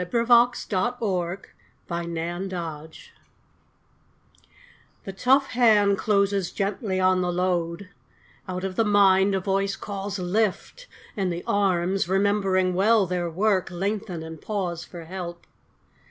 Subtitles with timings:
[0.01, 1.41] 62 MAN CARRYING BALE r
[1.91, 2.05] I
[5.05, 7.89] ^HE tough hand closes gently on the load; X
[8.49, 13.69] Out of the mind, a voice Calls" Lift!" and the arms, remembering well their work,
[13.69, 15.45] Lengthen and pause for help.